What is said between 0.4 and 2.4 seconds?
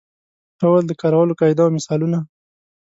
ډول د کارولو قاعده او مثالونه.